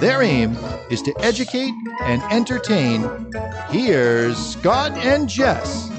[0.00, 0.56] Their aim
[0.90, 1.74] is to educate
[2.04, 3.30] and entertain.
[3.68, 5.90] Here's Scott and Jess.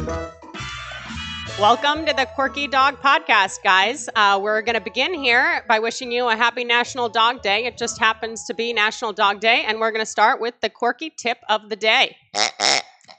[1.59, 4.09] Welcome to the Quirky Dog Podcast, guys.
[4.15, 7.65] Uh, we're going to begin here by wishing you a happy National Dog Day.
[7.65, 10.69] It just happens to be National Dog Day, and we're going to start with the
[10.69, 12.15] quirky tip of the day.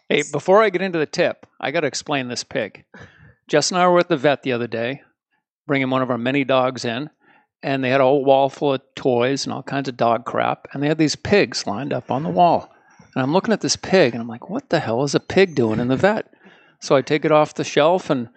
[0.08, 2.84] Hey, before I get into the tip, I got to explain this pig.
[3.46, 5.02] Jess and I were at the vet the other day,
[5.68, 7.08] bringing one of our many dogs in,
[7.62, 10.68] and they had a whole wall full of toys and all kinds of dog crap,
[10.72, 12.72] and they had these pigs lined up on the wall.
[13.14, 15.54] And I'm looking at this pig, and I'm like, what the hell is a pig
[15.54, 16.32] doing in the vet?
[16.80, 18.28] So I take it off the shelf and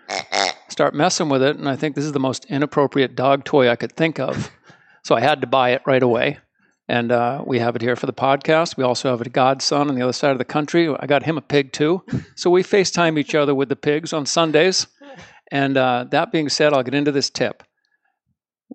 [0.69, 3.75] start messing with it, and I think this is the most inappropriate dog toy I
[3.75, 4.51] could think of.
[5.03, 6.39] So I had to buy it right away.
[6.87, 8.77] And uh, we have it here for the podcast.
[8.77, 10.87] We also have a godson on the other side of the country.
[10.99, 12.03] I got him a pig too.
[12.35, 14.85] So we FaceTime each other with the pigs on Sundays.
[15.51, 17.63] And uh, that being said, I'll get into this tip.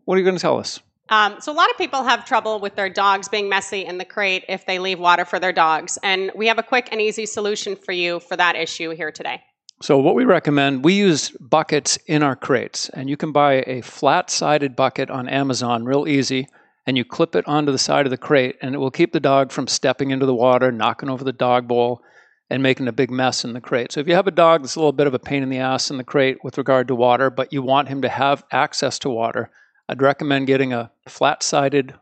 [0.05, 0.81] What are you going to tell us?
[1.11, 4.05] Um, so, a lot of people have trouble with their dogs being messy in the
[4.05, 5.99] crate if they leave water for their dogs.
[6.05, 9.43] And we have a quick and easy solution for you for that issue here today.
[9.83, 13.81] So, what we recommend, we use buckets in our crates, and you can buy a
[13.81, 16.47] flat sided bucket on Amazon real easy,
[16.87, 19.21] and you clip it onto the side of the crate, and it will keep the
[19.21, 22.03] dog from stepping into the water, knocking over the dog bowl,
[22.51, 23.91] and making a big mess in the crate.
[23.91, 25.59] So, if you have a dog that's a little bit of a pain in the
[25.59, 28.99] ass in the crate with regard to water, but you want him to have access
[29.01, 29.51] to water,
[29.91, 31.95] I'd recommend getting a flat sided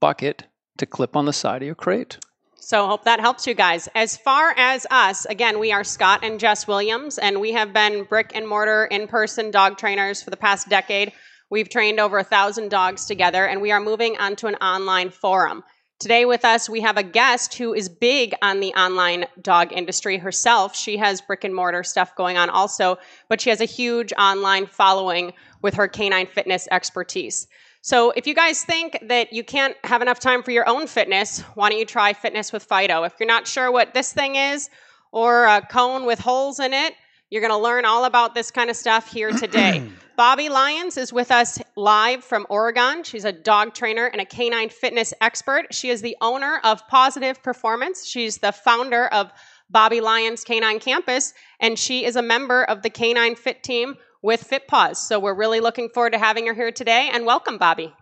[0.00, 2.18] bucket to clip on the side of your crate.
[2.56, 3.88] So, hope that helps you guys.
[3.94, 8.02] As far as us, again, we are Scott and Jess Williams, and we have been
[8.02, 11.12] brick and mortar in person dog trainers for the past decade.
[11.48, 15.62] We've trained over a thousand dogs together, and we are moving onto an online forum.
[15.98, 20.18] Today, with us, we have a guest who is big on the online dog industry
[20.18, 20.76] herself.
[20.76, 22.98] She has brick and mortar stuff going on also,
[23.30, 27.46] but she has a huge online following with her canine fitness expertise.
[27.80, 31.40] So, if you guys think that you can't have enough time for your own fitness,
[31.54, 33.04] why don't you try Fitness with Fido?
[33.04, 34.68] If you're not sure what this thing is,
[35.12, 36.92] or a cone with holes in it,
[37.30, 39.82] you're going to learn all about this kind of stuff here today.
[40.16, 43.02] Bobbie Lyons is with us live from Oregon.
[43.02, 45.74] She's a dog trainer and a canine fitness expert.
[45.74, 48.06] She is the owner of Positive Performance.
[48.06, 49.30] She's the founder of
[49.68, 54.48] Bobbie Lyons Canine Campus, and she is a member of the Canine Fit team with
[54.48, 54.96] FitPaws.
[54.96, 57.10] So we're really looking forward to having her here today.
[57.12, 57.92] And welcome, Bobbie.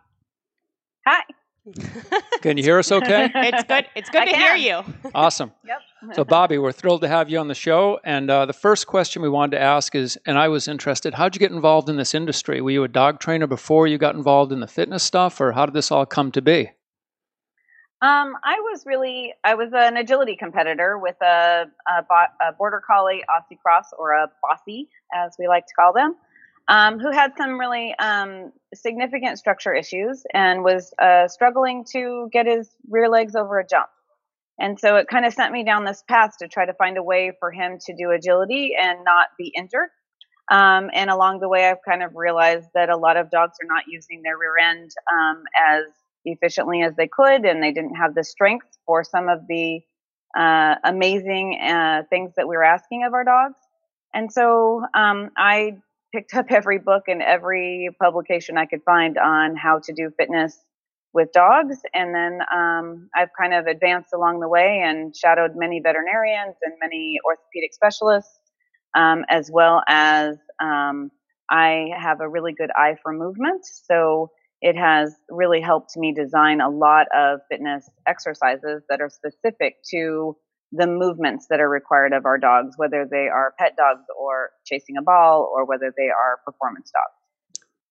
[1.07, 1.23] Hi.
[2.43, 3.31] Can you hear us okay?
[3.35, 3.87] It's good.
[3.95, 4.41] It's good I to can.
[4.41, 5.11] hear you.
[5.15, 5.51] Awesome.
[5.67, 5.79] Yep.
[6.13, 7.99] So, Bobbie, we're thrilled to have you on the show.
[8.05, 11.35] And uh, the first question we wanted to ask is, and I was interested, how'd
[11.35, 12.61] you get involved in this industry?
[12.61, 15.67] Were you a dog trainer before you got involved in the fitness stuff, or how
[15.67, 16.71] did this all come to be?
[18.03, 22.83] Um, I was really, I was an agility competitor with a, a, bo- a border
[22.87, 26.15] collie Aussie cross or a bossy, as we like to call them,
[26.69, 32.47] um, who had some really um, significant structure issues and was uh, struggling to get
[32.47, 33.89] his rear legs over a jump.
[34.59, 37.03] And so it kind of sent me down this path to try to find a
[37.03, 39.89] way for him to do agility and not be injured.
[40.51, 43.67] Um, and along the way, I've kind of realized that a lot of dogs are
[43.67, 45.85] not using their rear end um, as
[46.25, 49.81] efficiently as they could, and they didn't have the strength for some of the
[50.39, 53.59] uh, amazing uh, things that we were asking of our dogs.
[54.13, 55.79] And so um, I
[56.15, 60.57] picked up every book and every publication I could find on how to do fitness
[61.15, 61.77] with dogs.
[61.95, 66.75] And then um, I've kind of advanced along the way and shadowed many veterinarians and
[66.81, 68.39] many orthopedic specialists,
[68.97, 71.11] um, as well as um,
[71.49, 73.65] I have a really good eye for movement.
[73.65, 74.31] So
[74.61, 80.37] it has really helped me design a lot of fitness exercises that are specific to
[80.73, 84.97] the movements that are required of our dogs, whether they are pet dogs or chasing
[84.97, 87.24] a ball or whether they are performance dogs.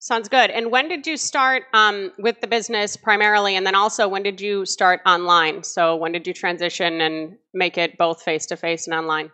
[0.04, 0.50] Sounds good.
[0.50, 3.56] And when did you start um, with the business primarily?
[3.56, 5.64] And then also, when did you start online?
[5.64, 9.32] So, when did you transition and make it both face to face and online?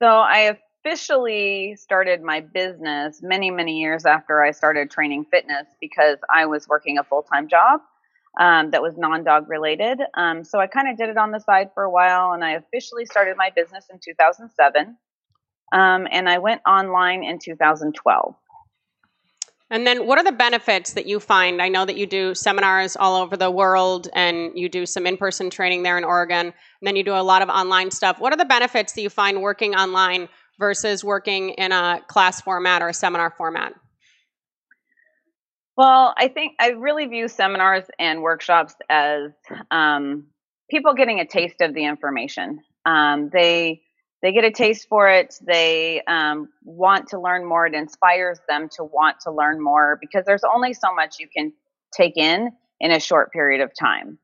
[0.00, 0.56] So I
[0.86, 6.66] officially started my business many, many years after I started training fitness because I was
[6.66, 7.80] working a full time job
[8.40, 9.98] um, that was non dog related.
[10.14, 12.52] Um, so I kind of did it on the side for a while, and I
[12.52, 14.96] officially started my business in 2007.
[15.70, 18.34] Um, and I went online in 2012.
[19.70, 21.60] And then, what are the benefits that you find?
[21.60, 25.18] I know that you do seminars all over the world and you do some in
[25.18, 28.18] person training there in Oregon, and then you do a lot of online stuff.
[28.18, 30.28] What are the benefits that you find working online
[30.58, 33.74] versus working in a class format or a seminar format?
[35.76, 39.30] Well, I think I really view seminars and workshops as
[39.70, 40.26] um,
[40.70, 42.60] people getting a taste of the information.
[42.84, 43.82] Um, they
[44.22, 45.34] they get a taste for it.
[45.46, 47.66] They um, want to learn more.
[47.66, 51.52] It inspires them to want to learn more because there's only so much you can
[51.96, 52.50] take in
[52.80, 54.18] in a short period of time.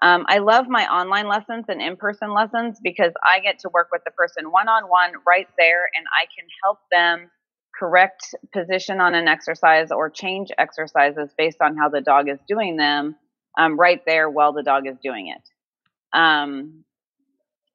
[0.00, 3.88] Um, I love my online lessons and in person lessons because I get to work
[3.90, 7.30] with the person one on one right there and I can help them
[7.76, 12.76] correct position on an exercise or change exercises based on how the dog is doing
[12.76, 13.16] them
[13.58, 15.42] um, right there while the dog is doing it.
[16.16, 16.84] Um,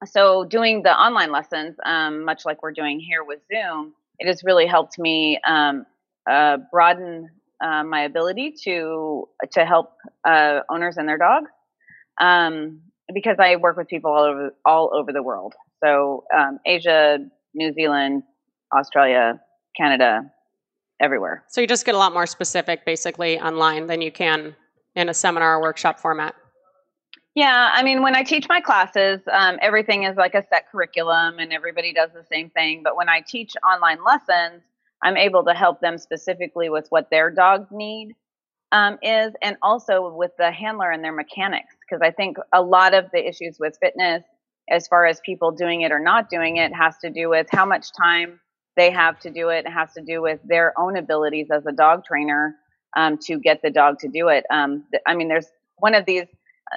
[0.05, 4.44] so doing the online lessons, um, much like we're doing here with Zoom, it has
[4.44, 5.85] really helped me um,
[6.29, 7.29] uh, broaden
[7.63, 9.94] uh, my ability to to help
[10.27, 11.50] uh, owners and their dogs
[12.19, 12.81] um,
[13.13, 15.53] because I work with people all over all over the world.
[15.83, 17.19] So um, Asia,
[17.53, 18.23] New Zealand,
[18.75, 19.39] Australia,
[19.75, 20.31] Canada,
[21.01, 21.44] everywhere.
[21.50, 24.55] So you just get a lot more specific, basically, online than you can
[24.95, 26.35] in a seminar or workshop format.
[27.35, 31.39] Yeah, I mean, when I teach my classes, um, everything is like a set curriculum
[31.39, 32.81] and everybody does the same thing.
[32.83, 34.62] But when I teach online lessons,
[35.01, 38.15] I'm able to help them specifically with what their dog's need
[38.71, 41.75] um, is and also with the handler and their mechanics.
[41.81, 44.24] Because I think a lot of the issues with fitness,
[44.69, 47.65] as far as people doing it or not doing it, has to do with how
[47.65, 48.39] much time
[48.77, 49.65] they have to do it.
[49.65, 52.56] It has to do with their own abilities as a dog trainer
[52.95, 54.45] um, to get the dog to do it.
[54.51, 55.47] Um, I mean, there's
[55.77, 56.27] one of these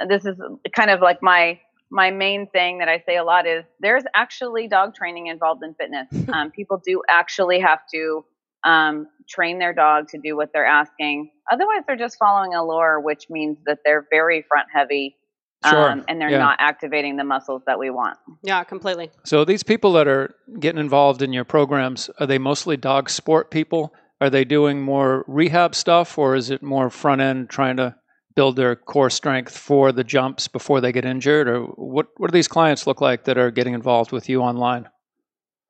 [0.08, 0.36] this is
[0.74, 1.60] kind of like my
[1.90, 5.74] my main thing that I say a lot is there's actually dog training involved in
[5.74, 6.08] fitness.
[6.32, 8.24] Um, people do actually have to
[8.64, 11.30] um, train their dog to do what they're asking.
[11.52, 15.16] Otherwise, they're just following a lure, which means that they're very front heavy.
[15.64, 15.90] Sure.
[15.90, 16.38] Um, and they're Yeah.
[16.38, 18.18] not activating the muscles that we want.
[18.42, 19.10] Yeah, completely.
[19.24, 23.50] So these people that are getting involved in your programs, are they mostly dog sport
[23.50, 23.94] people?
[24.20, 27.94] Are they doing more rehab stuff or is it more front end trying to
[28.36, 31.48] build their core strength for the jumps before they get injured?
[31.48, 34.88] Or what, what do these clients look like that are getting involved with you online?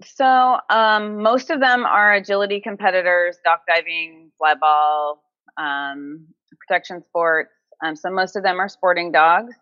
[0.04, 5.22] So um, most of them are agility competitors, dock diving, fly ball,
[5.56, 6.26] um,
[6.60, 7.52] protection sports.
[7.82, 9.54] Um, so most of them are sporting dogs.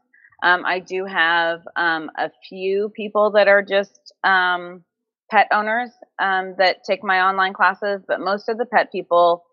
[0.43, 4.83] Um, I do have um, a few people that are just um,
[5.31, 9.45] pet owners that take my online classes, but most of the pet people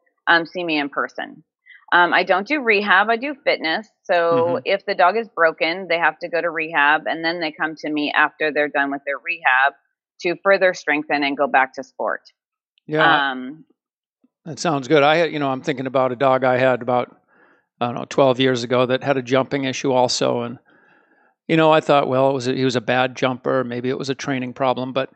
[0.45, 1.43] see me in person.
[1.93, 3.87] Um, I don't do rehab, I do fitness.
[4.03, 4.61] So Mhm.
[4.65, 7.75] if the dog is broken, they have to go to rehab, and then they come
[7.75, 9.73] to me after they're done with their rehab
[10.21, 12.21] to further strengthen and go back to sport.
[12.87, 13.65] Yeah, Um,
[14.45, 15.03] that sounds good.
[15.03, 17.15] I had, you know, I'm thinking about a dog I had about,
[17.79, 20.41] I don't know, 12 years ago that had a jumping issue also.
[20.41, 20.59] And,
[21.47, 23.63] you know, I thought, well, it was a, he was a bad jumper.
[23.63, 24.93] Maybe it was a training problem.
[24.93, 25.09] But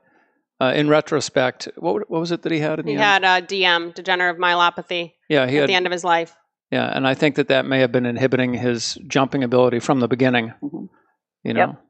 [0.60, 3.04] uh, in retrospect, what, what was it that he had in the He end?
[3.04, 6.36] had uh, DM, degenerative myelopathy, yeah, he at had the end of his life.
[6.76, 10.10] Yeah, and I think that that may have been inhibiting his jumping ability from the
[10.10, 10.54] beginning.
[10.62, 10.90] Mhm.
[11.44, 11.82] You know, Yep.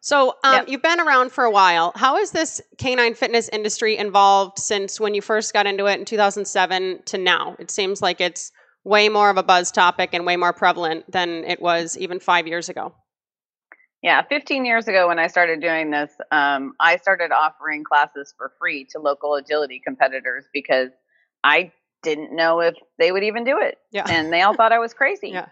[0.00, 0.68] So um, Yep.
[0.68, 1.92] you've been around for a while.
[1.96, 6.04] How has this canine fitness industry involved since when you first got into it in
[6.04, 7.56] 2007 to now?
[7.58, 8.52] It seems like it's
[8.84, 12.46] way more of a buzz topic and way more prevalent than it was even five
[12.46, 12.94] years ago.
[14.02, 18.52] yeah, 15 years ago when I started doing this, um, I started offering classes for
[18.60, 20.90] free to local agility competitors because
[21.42, 21.72] I
[22.04, 24.04] didn't know if they would even do it, Yeah.
[24.08, 25.30] and they all thought I was crazy.
[25.30, 25.48] Yeah.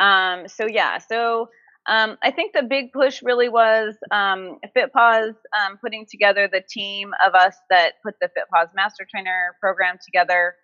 [0.00, 1.48] Um, so yeah, so
[1.86, 7.12] um, I think the big push really was um, FitPaws um, putting together the team
[7.24, 10.56] of us that put the FitPaws Master Trainer program together,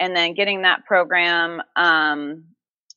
[0.00, 2.44] and then getting that program um,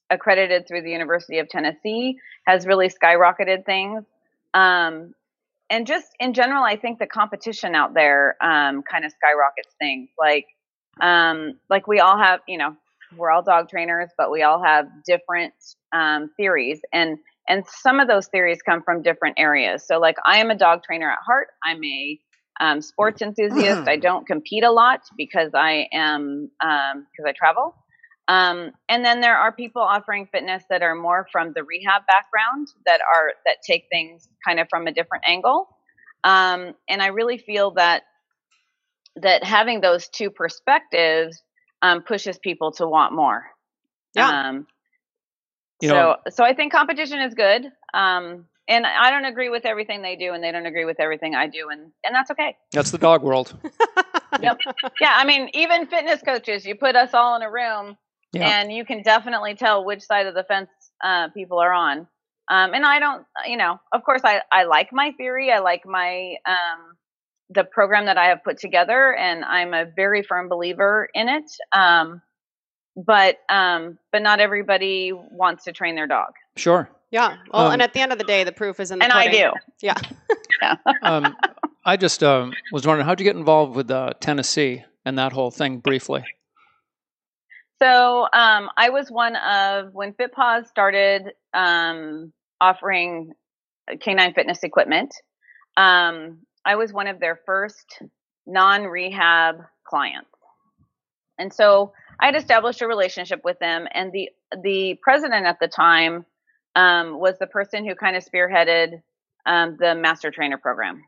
[0.09, 2.17] accredited through the University of Tennessee
[2.47, 4.03] has really skyrocketed things.
[4.53, 5.13] Um,
[5.69, 10.09] and just in general, I think the competition out there um, kind of skyrockets things.
[10.17, 10.45] Like,
[11.01, 12.75] um, like we all have, you know,
[13.15, 15.53] we're all dog trainers, but we all have different
[15.93, 19.85] um, theories, and and some of those theories come from different areas.
[19.87, 21.47] So, like, I am a dog trainer at heart.
[21.63, 22.19] I'm a
[22.59, 23.87] um, sports enthusiast.
[23.87, 27.75] I don't compete a lot because I am because I travel.
[28.27, 32.67] Um, and then there are people offering fitness that are more from the rehab background
[32.85, 35.69] that are that take things kind of from a different angle.
[36.23, 38.03] Um, and I really feel that
[39.21, 41.41] that having those two perspectives
[41.81, 43.45] um, pushes people to want more.
[44.15, 44.49] Yeah.
[44.49, 44.67] Um,
[45.81, 47.71] You so know- so I think competition is good.
[47.93, 51.35] Um, and I don't agree with everything they do, and they don't agree with everything
[51.35, 52.57] I do, and and that's okay.
[52.71, 53.55] that's the dog world.
[54.41, 54.57] Yep.
[54.99, 57.97] Yeah, I mean, even fitness coaches, you put us all in a room,
[58.33, 58.59] Yeah.
[58.59, 60.69] and you can definitely tell which side of the fence
[61.01, 61.99] uh, people are on.
[62.49, 65.49] Um, and I don't, you know, of course, I I like my theory.
[65.51, 66.97] I like my um,
[67.49, 71.45] the program that I have put together, and I'm a very firm believer in it.
[71.73, 72.21] Um,
[72.95, 76.89] but um, but not everybody wants to train their dog, Sure.
[77.11, 77.37] Yeah.
[77.53, 79.13] Well, Um, and at the end of the day, the proof is in the and
[79.13, 79.51] I pudding.
[79.51, 79.51] do.
[79.81, 79.95] Yeah.
[81.03, 81.35] Um,
[81.85, 85.51] I just um, was wondering, how'd you get involved with uh, Tennessee and that whole
[85.51, 86.23] thing briefly?
[87.81, 93.33] So um, I was one of when FitPaws started um, offering
[94.01, 95.13] canine fitness equipment.
[95.77, 98.01] Um, I was one of their first
[98.45, 99.55] non-rehab
[99.87, 100.29] clients,
[101.39, 103.87] and so I had established a relationship with them.
[103.93, 104.29] And the
[104.61, 106.25] the president at the time
[106.75, 109.01] um, was the person who kind of spearheaded
[109.45, 111.03] um, the master trainer program,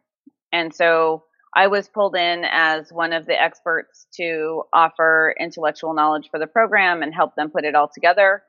[0.54, 1.26] and so
[1.56, 6.48] I was pulled in as one of the experts to offer intellectual knowledge for the
[6.48, 8.44] program and help them put it all together.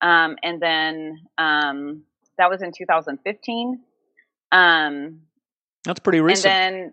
[0.00, 2.04] Um, and then um,
[2.38, 3.80] that was in 2015.
[4.52, 5.20] Um,
[5.84, 6.52] That's pretty recent.
[6.52, 6.92] and then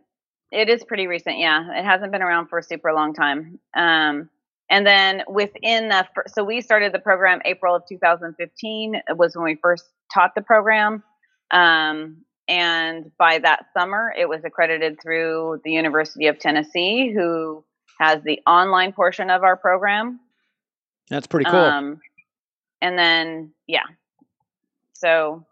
[0.52, 1.38] it is pretty recent.
[1.38, 3.60] Yeah, it hasn't been around for a super long time.
[3.76, 4.30] Um,
[4.70, 9.46] and then within the, so we started the program April of 2015 It was when
[9.46, 11.04] we first taught the program.
[11.52, 17.64] Um, and by that summer, it was accredited through the University of Tennessee, who
[18.00, 20.20] has the online portion of our program.
[21.10, 21.60] That's pretty cool.
[21.60, 22.00] Um,
[22.82, 23.84] and then yeah,
[24.94, 25.46] so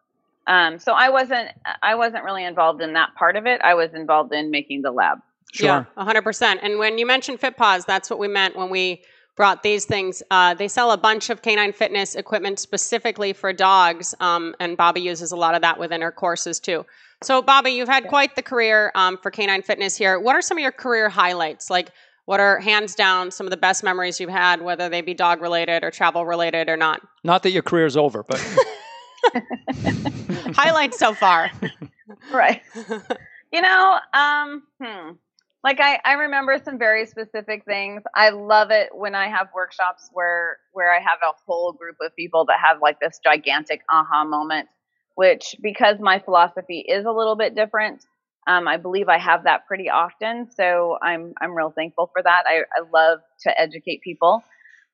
[0.49, 1.49] um, so I wasn't
[1.83, 3.61] I wasn't really involved in that part of it.
[3.61, 5.19] I was involved in making the lab.
[5.53, 5.87] sure.
[5.97, 6.57] Yeah, 100%.
[6.61, 9.03] And when you mentioned FitPaws, that's what we meant when we
[9.35, 10.23] brought these things.
[10.31, 15.01] Uh, they sell a bunch of canine fitness equipment specifically for dogs, um, and Bobbie
[15.01, 16.83] uses a lot of that within her courses too.
[17.21, 20.19] So, Bobbie, you've had quite the career um, for canine fitness here.
[20.19, 21.69] What are some of your career highlights?
[21.69, 21.91] Like,
[22.25, 25.41] what are hands down some of the best memories you've had, whether they be dog
[25.41, 27.01] related or travel related or not?
[27.23, 28.39] Not that your career is over, but
[30.55, 31.51] highlights so far.
[32.31, 32.63] Right.
[33.53, 35.11] you know, um, hmm.
[35.63, 38.01] Like I, I remember some very specific things.
[38.15, 42.15] I love it when I have workshops where where I have a whole group of
[42.15, 44.69] people that have like this gigantic aha moment,
[45.15, 48.05] which because my philosophy is a little bit different,
[48.47, 50.49] um, I believe I have that pretty often.
[50.49, 52.43] So I'm I'm real thankful for that.
[52.47, 54.43] I, I love to educate people.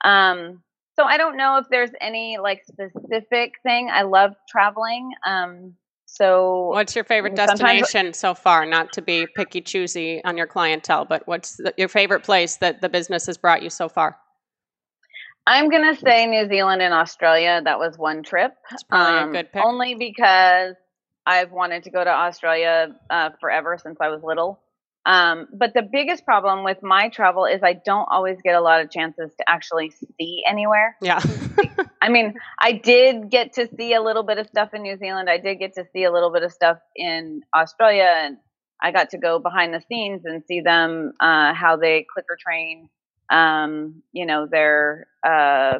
[0.03, 0.63] Um,
[0.95, 3.89] so I don't know if there's any like specific thing.
[3.91, 5.11] I love traveling.
[5.25, 5.73] Um,
[6.05, 8.65] so What's your favorite destination so far?
[8.65, 12.81] Not to be picky choosy on your clientele, but what's the, your favorite place that
[12.81, 14.17] the business has brought you so far?
[15.47, 17.61] I'm gonna say New Zealand and Australia.
[17.63, 18.53] That was one trip.
[18.89, 19.63] Probably Um, a good pick.
[19.63, 20.75] Only because
[21.25, 24.61] I've wanted to go to Australia uh, forever since I was little.
[25.05, 28.81] Um, but the biggest problem with my travel is I don't always get a lot
[28.81, 30.97] of chances to actually see anywhere.
[31.01, 31.21] yeah.
[32.01, 35.29] I mean, I did get to see a little bit of stuff in New Zealand.
[35.29, 38.37] I did get to see a little bit of stuff in Australia, and
[38.81, 42.89] I got to go behind the scenes and see them uh, how they clicker train.
[43.31, 45.79] Um, you know, their uh,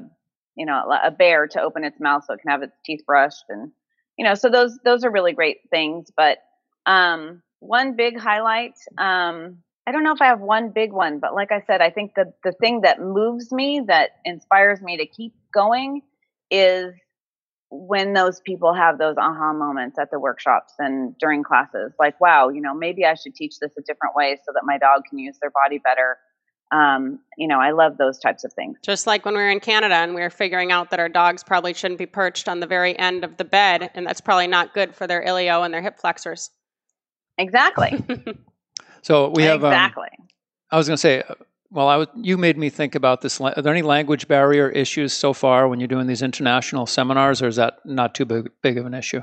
[0.55, 3.46] you know a bear to open its mouth so it can have its teeth brushed,
[3.50, 3.72] and
[4.17, 6.12] you know, so those those are really great things.
[6.15, 6.39] But
[6.86, 8.75] um, one big highlight.
[8.97, 9.57] Um,
[9.88, 12.13] I don't know if I have one big one, but like I said, I think
[12.15, 16.01] the the thing that moves me, that inspires me to keep going,
[16.50, 16.93] is
[17.69, 21.93] when those people have those aha moments at the workshops and during classes.
[22.00, 24.77] Like, wow, you know, maybe I should teach this a different way so that my
[24.77, 26.17] dog can use their body better.
[26.71, 28.77] Um, you know, I love those types of things.
[28.83, 31.43] Just like when we were in Canada and we were figuring out that our dogs
[31.43, 34.74] probably shouldn't be perched on the very end of the bed, and that's probably not
[34.74, 36.50] good for their ilio and their hip flexors.
[37.37, 38.03] Exactly.
[39.01, 39.63] so we have.
[39.63, 40.07] Um, exactly.
[40.71, 41.35] I was going to say, uh,
[41.69, 43.39] well, I was, you made me think about this.
[43.39, 47.41] la- Are there any language barrier issues so far when you're doing these international seminars,
[47.41, 49.21] or is that not too big, big of an issue?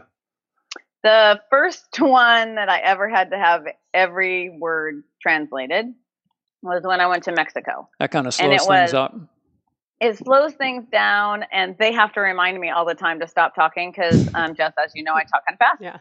[1.03, 5.87] The first one that I ever had to have every word translated
[6.63, 7.89] was when I went to Mexico.
[7.99, 9.15] That kind of And slows it things was- up.
[10.03, 13.55] It slows things down, and they have to remind me all the time to stop
[13.55, 15.81] talking because, um, just as you know, I talk kind of fast.
[15.81, 15.99] Yeah.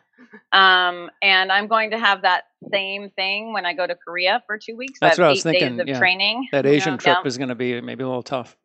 [0.53, 4.57] Um, and I'm going to have that same thing when I go to Korea for
[4.57, 4.99] two weeks.
[4.99, 5.99] That's I have what I was eight thinking, days of yeah.
[5.99, 6.47] training.
[6.51, 6.97] That Asian Yeah.
[6.97, 7.27] trip Yeah.
[7.27, 8.57] is going to be maybe a little tough.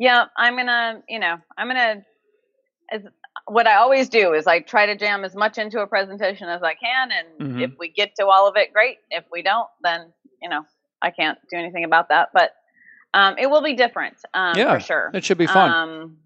[0.00, 2.04] Yeah, I'm gonna, you know, I'm gonna.
[2.90, 3.02] As
[3.46, 6.62] what I always do is I try to jam as much into a presentation as
[6.62, 7.62] I can, and Mhm.
[7.62, 8.98] if we get to all of it, great.
[9.10, 10.12] If we don't, then
[10.42, 10.64] you know
[11.02, 12.30] I can't do anything about that.
[12.32, 12.52] But
[13.14, 15.10] um, it will be different, um, Yeah, for sure.
[15.14, 15.70] It should be fun.
[15.70, 16.16] Um,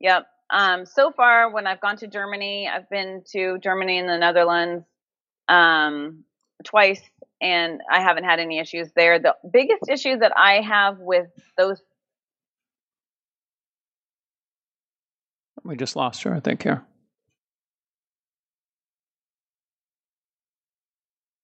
[0.00, 0.26] yep.
[0.50, 4.84] Um, so far, when I've gone to Germany, I've been to Germany and the Netherlands
[5.48, 6.24] um,
[6.64, 7.02] twice,
[7.40, 9.18] and I haven't had any issues there.
[9.18, 11.82] The biggest issue that I have with those
[15.68, 16.82] We just lost her, I think, here.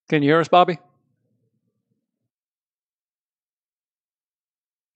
[0.08, 0.78] Can you hear us, Bobbie?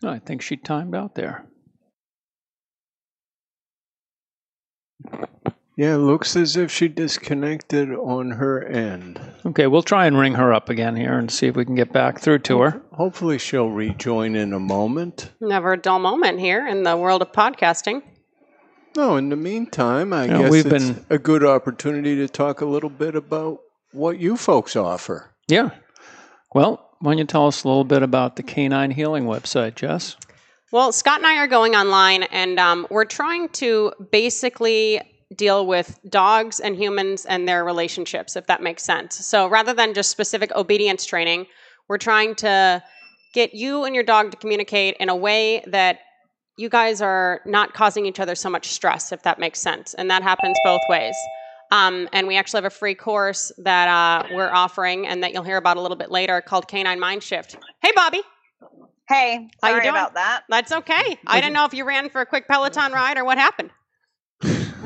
[0.04, 1.46] I think she timed out there.
[5.76, 9.20] Yeah, it looks as if she disconnected on her end.
[9.46, 11.92] Okay, we'll try and ring her up again here and see if we can get
[11.92, 12.82] back through to her.
[12.92, 15.30] Hopefully, she'll rejoin in a moment.
[15.40, 18.02] Never a dull moment here in the world of podcasting.
[18.96, 22.60] No, in the meantime, I Yeah, guess we've it's been- a good opportunity to talk
[22.60, 23.58] a little bit about
[23.92, 25.36] what you folks offer.
[25.46, 25.70] Yeah.
[26.52, 30.16] Well, why don't you tell us a little bit about the Canine Healing website, Jess?
[30.70, 35.00] Well, Scott and I are going online, and um, we're trying to basically
[35.34, 39.14] deal with dogs and humans and their relationships, if that makes sense.
[39.26, 41.46] So rather than just specific obedience training,
[41.88, 42.82] we're trying to
[43.34, 46.00] get you and your dog to communicate in a way that
[46.56, 49.94] you guys are not causing each other so much stress, if that makes sense.
[49.94, 51.14] And that happens both ways.
[51.70, 55.42] Um, and we actually have a free course that uh, we're offering and that you'll
[55.42, 57.56] hear about a little bit later called Canine Mind Shift.
[57.82, 58.22] Hey, Bobbie.
[59.08, 59.94] Hey, How you sorry doing?
[59.94, 60.44] about that.
[60.48, 61.18] That's okay.
[61.26, 63.70] I didn't know if you ran for a quick Peloton ride or what happened.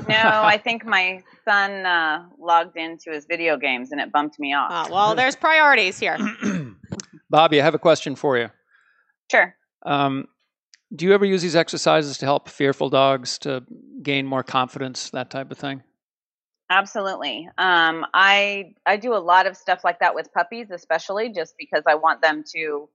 [0.08, 4.52] No, I think my son uh, logged into his video games and it bumped me
[4.52, 4.70] off.
[4.88, 6.18] Uh, well, there's priorities here.
[7.30, 8.50] Bobbie, I have a question for you.
[9.30, 9.54] Sure.
[9.84, 10.26] Um,
[10.94, 13.64] do you ever use these exercises to help fearful dogs to
[14.02, 15.82] gain more confidence, that type of thing?
[16.72, 17.50] Absolutely.
[17.58, 21.82] Um, I I do a lot of stuff like that with puppies, especially just because
[21.86, 22.88] I want them to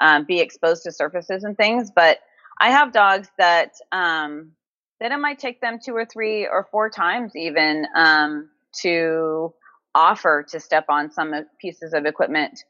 [0.00, 1.90] um, be exposed to surfaces and things.
[1.90, 2.20] But
[2.60, 4.52] I have dogs that um,
[5.00, 8.50] that it might take them two or three or four times even um,
[8.82, 9.52] to
[9.96, 12.62] offer to step on some pieces of equipment.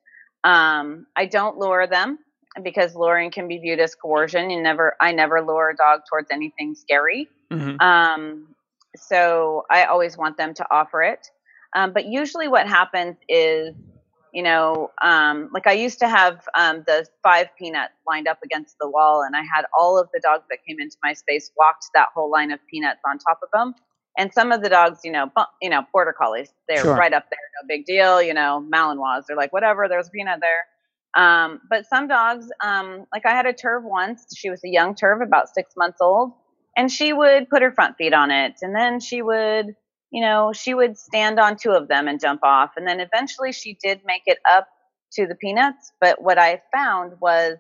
[0.44, 2.18] Um, I don't lure them
[2.62, 4.48] because luring can be viewed as coercion.
[4.48, 7.28] You never, I never lure a dog towards anything scary.
[7.50, 7.80] Mm-hmm.
[7.80, 8.53] Um,
[8.96, 11.30] so I always want them to offer it.
[11.76, 13.74] Um, but usually what happens is,
[14.32, 18.76] you know, um, like I used to have um, the five peanuts lined up against
[18.80, 21.86] the wall, and I had all of the dogs that came into my space walked
[21.94, 23.74] that whole line of peanuts on top of them.
[24.16, 26.94] And some of the dogs, you know, bu- you know, border collies, they're Sure.
[26.96, 28.22] right up there, no big deal.
[28.22, 30.64] You know, Malinois, they're like, whatever, there's a peanut there.
[31.16, 34.26] Um, but some dogs, um, like I had a terv once.
[34.36, 36.32] She was a young terv, about six months old,
[36.76, 39.74] and she would put her front feet on it, and then she would,
[40.10, 43.52] you know, she would stand on two of them and jump off, and then eventually
[43.52, 44.66] she did make it up
[45.12, 45.92] to the peanuts.
[46.00, 47.58] But what I found was,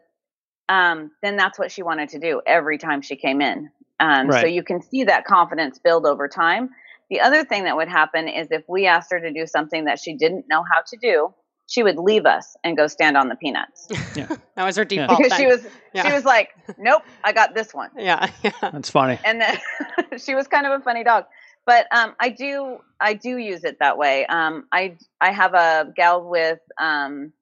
[0.68, 3.70] um, then that's what she wanted to do every time she came in.
[4.00, 6.70] Um, So you can see that confidence build over time.
[7.10, 10.00] The other thing that would happen is if we asked her to do something that
[10.00, 11.34] she didn't know how to do,
[11.66, 14.26] she would leave us and go stand on the peanuts Yeah.
[14.56, 15.18] That was her default.
[15.22, 16.06] because she was Yeah.
[16.06, 18.52] she was like, "Nope, I got this one." Yeah, yeah.
[18.60, 19.18] That's funny.
[19.24, 19.58] and then
[20.18, 21.24] she was kind of a funny dog.
[21.66, 24.26] But um, I do I do use it that way.
[24.26, 27.32] Um, I I have a gal with um,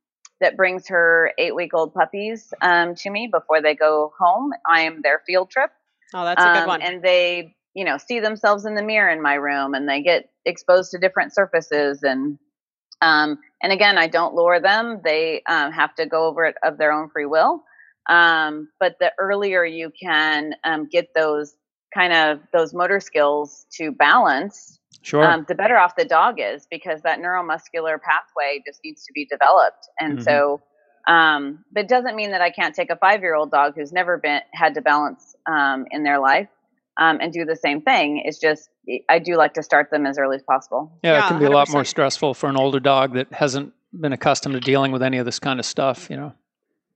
[0.40, 4.52] that brings her eight week old puppies um, to me before they go home.
[4.66, 5.70] I am their field trip,
[6.14, 6.82] Oh, that's a good Um, one.
[6.82, 10.30] and they you know see themselves in the mirror in my room, and they get
[10.46, 12.38] exposed to different surfaces and.
[13.03, 16.79] Um, and again, I don't lure them; they um, have to go over it of
[16.79, 17.65] their own free will.
[18.09, 21.55] Um, but the earlier you can um, get those
[21.95, 25.27] kind of those motor skills to balance, Sure.
[25.27, 29.27] um, the better off the dog is because that neuromuscular pathway just needs to be
[29.27, 29.88] developed.
[30.01, 30.23] And Mhm.
[30.23, 30.62] so,
[31.09, 33.93] um, but it doesn't mean that I can't take a five year old dog who's
[33.93, 36.49] never been had to balance um, in their life
[36.98, 38.22] um, and do the same thing.
[38.24, 38.68] It's just
[39.09, 40.92] I do like to start them as early as possible.
[41.02, 43.72] yeah, yeah, it can be a lot more stressful for an older dog that hasn't
[43.92, 46.33] been accustomed to dealing with any of this kind of stuff, you know.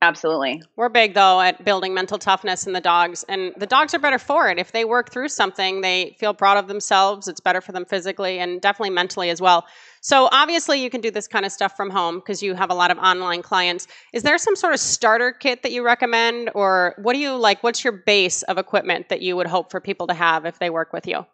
[0.02, 0.62] Absolutely.
[0.76, 4.18] We're big though at building mental toughness in the dogs, and the dogs are better
[4.18, 4.59] for it.
[4.59, 7.28] If they work through something, they feel proud of themselves.
[7.28, 9.66] It's better for them physically and definitely mentally as well.
[10.07, 12.75] So obviously, you can do this kind of stuff from home because you have a
[12.75, 13.88] lot of online clients.
[14.12, 17.64] Is there some sort of starter kit that you recommend, or what do you like?
[17.64, 20.71] What's your base of equipment that you would hope for people to have if they
[20.71, 21.27] work with you?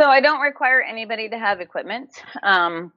[0.00, 2.08] So I don't require anybody to have equipment.
[2.42, 2.90] Um,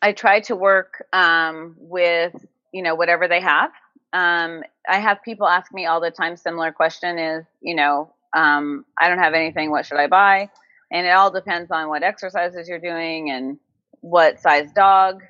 [0.00, 2.32] I try to work um, with
[2.72, 3.72] you know whatever they have.
[4.14, 6.34] Um, I have people ask me all the time.
[6.38, 9.70] Similar question is you know um, I don't have anything.
[9.70, 10.48] What should I buy?
[10.90, 13.58] And it all depends on what exercises you're doing and
[14.00, 15.22] what size dog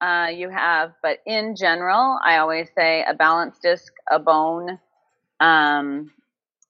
[0.00, 0.92] uh, you have.
[1.02, 4.78] But in general, I always say a balance disc, a bone,
[5.40, 6.12] um,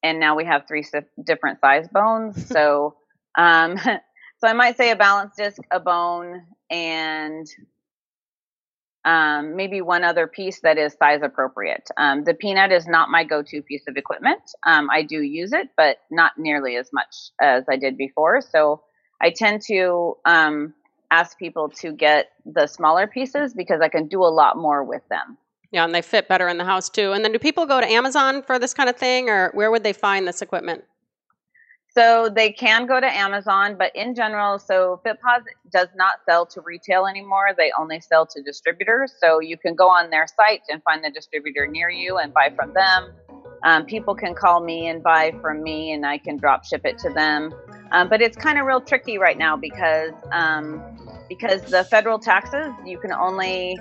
[0.03, 2.46] and now we have three si- different size bones.
[2.53, 2.96] So
[3.37, 3.76] um,
[4.38, 7.46] so I might say a balance disc, a bone, and
[9.05, 11.88] um, maybe one other piece that is size appropriate.
[11.96, 14.42] Um, the peanut is not my go-to piece of equipment.
[14.66, 18.40] Um, I do use it, but not nearly as much as I did before.
[18.42, 18.83] So
[19.20, 20.74] I tend to um,
[21.11, 25.03] ask people to get the smaller pieces because I can do a lot more with
[25.09, 25.37] them.
[25.73, 27.12] Yeah, and they fit better in the house too.
[27.12, 29.85] And then do people go to Amazon for this kind of thing, or where would
[29.85, 30.85] they find this equipment?
[31.92, 35.42] So they can go to Amazon, but in general, so FitPaws
[35.73, 37.49] does not sell to retail anymore.
[37.57, 39.12] They only sell to distributors.
[39.20, 42.53] So you can go on their site and find the distributor near you and buy
[42.55, 43.12] from them.
[43.62, 46.99] Um, people can call me and buy from me, and I can drop ship it
[46.99, 47.55] to them.
[47.92, 50.83] Um, but it's kind of real tricky right now because um,
[51.29, 53.79] because the federal taxes, you can only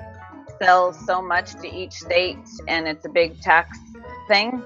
[0.61, 2.37] sell so much to each state,
[2.67, 3.77] and it's a big tax
[4.27, 4.63] thing.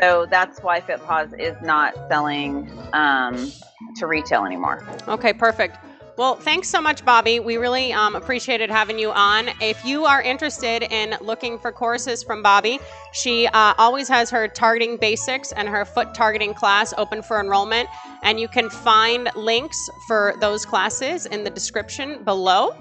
[0.00, 3.50] So that's why FitPaws is not selling um,
[3.96, 4.86] to retail anymore.
[5.08, 5.76] Okay, perfect.
[6.16, 7.40] Well, thanks so much, Bobbie.
[7.40, 9.50] We really um, appreciated having you on.
[9.60, 12.78] If you are interested in looking for courses from Bobbie,
[13.12, 17.86] she uh, always has her targeting basics and her foot targeting class open for enrollment.
[18.22, 22.74] And you can find links for those classes in the description below.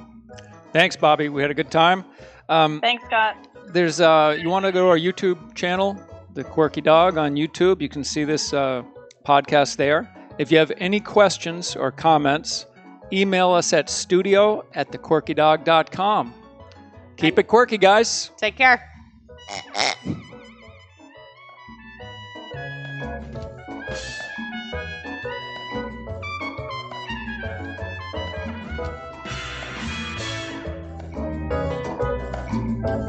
[0.71, 1.28] Thanks, Bobbie.
[1.28, 2.06] We had a good time.
[2.48, 3.50] Um, Thanks, Scott.
[3.67, 6.00] There's uh, you want to go to our YouTube channel,
[6.36, 7.82] the Quirky Dog on YouTube.
[7.82, 8.84] You can see this uh,
[9.26, 10.10] podcast there.
[10.38, 12.65] If you have any questions or comments,
[13.12, 16.34] email us at studio at thequirkydog.com.
[17.18, 18.32] Keep it quirky, guys.
[18.38, 18.82] Take care.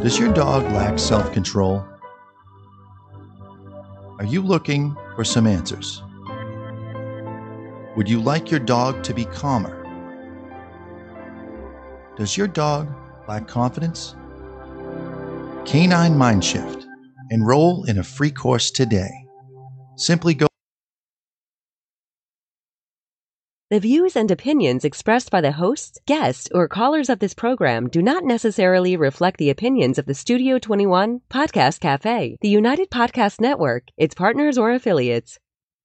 [0.03, 1.85] Does your dog lack self control?
[4.19, 6.03] Are you looking for some answers?
[7.97, 9.86] Would you like your dog to be calmer?
[12.17, 12.89] Does your dog
[13.29, 14.15] lack confidence?
[15.67, 16.87] Canine Mindshift.
[17.31, 19.11] Enroll in a free course today.
[19.97, 20.47] Simply go
[23.69, 28.01] The views and opinions expressed by the hosts, guests, or callers of this program do
[28.01, 33.89] not necessarily reflect the opinions of the Studio 21 Podcast Cafe, the United Podcast Network,
[33.99, 35.39] its partners, or affiliates.